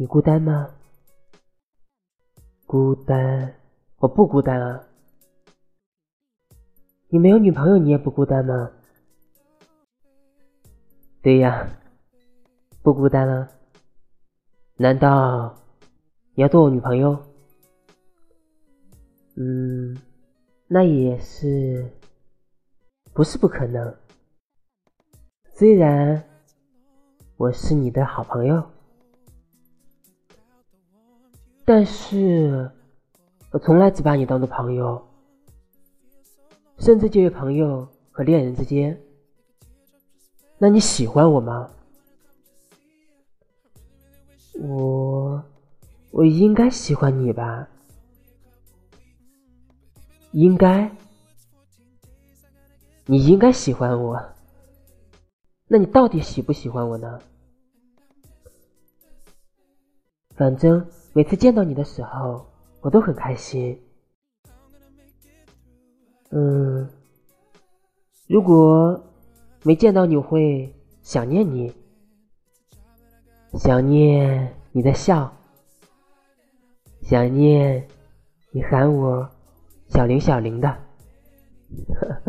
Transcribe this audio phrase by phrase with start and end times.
[0.00, 0.70] 你孤单吗？
[2.68, 3.52] 孤单，
[3.96, 4.80] 我不孤单啊。
[7.08, 8.70] 你没有女朋友，你也不孤单吗？
[11.20, 11.68] 对呀，
[12.80, 13.48] 不孤单了。
[14.76, 15.58] 难道
[16.34, 17.20] 你要做我女朋友？
[19.34, 20.00] 嗯，
[20.68, 21.90] 那也是，
[23.12, 23.92] 不是不可能。
[25.54, 26.22] 虽然
[27.36, 28.62] 我是你的好朋友。
[31.68, 32.70] 但是，
[33.50, 35.06] 我从来只把你当做朋友，
[36.78, 38.98] 甚至介于朋友和恋人之间。
[40.56, 41.70] 那你喜欢我吗？
[44.58, 45.44] 我，
[46.10, 47.68] 我应该喜欢你吧？
[50.32, 50.90] 应该？
[53.04, 54.18] 你应该喜欢我。
[55.66, 57.20] 那你到底喜不喜欢我呢？
[60.34, 60.82] 反正。
[61.14, 62.46] 每次见到你的时候，
[62.80, 63.76] 我都很开心。
[66.30, 66.88] 嗯，
[68.28, 69.02] 如果
[69.64, 71.72] 没见到你，我会想念你，
[73.54, 75.32] 想念你的笑，
[77.02, 77.88] 想念
[78.52, 79.28] 你喊我
[79.88, 80.76] 小林小林的。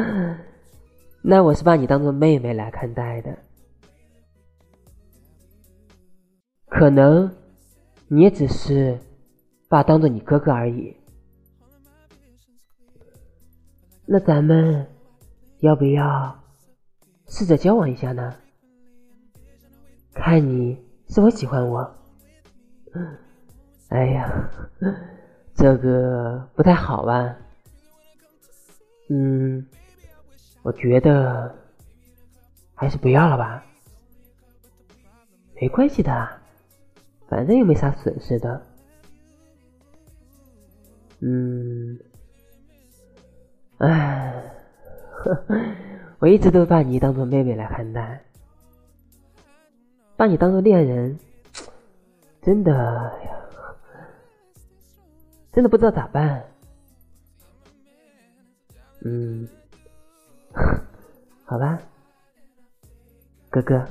[1.22, 3.38] 那我是把你当做妹妹来看待的，
[6.66, 7.34] 可能。
[8.14, 8.96] 你也只是
[9.68, 10.96] 把当做你哥哥而已。
[14.06, 14.86] 那咱们
[15.58, 16.40] 要不要
[17.26, 18.32] 试着交往一下呢？
[20.12, 21.92] 看你是否喜欢我。
[23.88, 24.48] 哎呀，
[25.56, 27.36] 这个不太好吧？
[29.10, 29.66] 嗯，
[30.62, 31.52] 我觉得
[32.76, 33.66] 还是不要了吧。
[35.60, 36.43] 没关系的。
[37.28, 38.62] 反正又没啥损失的，
[41.20, 41.98] 嗯，
[43.78, 44.52] 哎，
[46.18, 48.22] 我一直都把你当做妹妹来看待，
[50.16, 51.18] 把你当做恋人，
[52.42, 53.36] 真的呀，
[55.50, 56.44] 真的不知道咋办。
[59.06, 59.48] 嗯，
[61.44, 61.78] 好吧，
[63.50, 63.86] 哥哥。